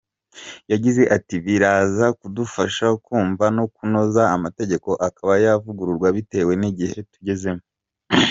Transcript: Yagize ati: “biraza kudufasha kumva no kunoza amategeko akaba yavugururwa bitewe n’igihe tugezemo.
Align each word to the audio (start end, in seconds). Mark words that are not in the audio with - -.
Yagize 0.71 1.03
ati: 1.17 1.35
“biraza 1.45 2.05
kudufasha 2.19 2.85
kumva 3.05 3.45
no 3.57 3.65
kunoza 3.73 4.23
amategeko 4.35 4.89
akaba 5.07 5.33
yavugururwa 5.45 6.07
bitewe 6.15 6.53
n’igihe 6.61 6.99
tugezemo. 7.13 7.63